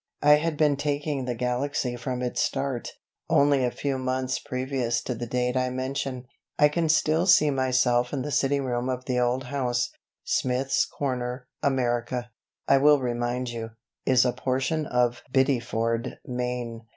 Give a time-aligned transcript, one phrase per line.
[0.23, 2.93] I had been taking "The Galaxy" from its start,
[3.29, 6.25] only a few months previous to the date I mention.
[6.57, 9.91] I can still see myself in the sitting room of the old house.
[10.23, 12.31] Smith's Cor., America,
[12.67, 16.81] I will remind you, is a portion of Biddeford, Me.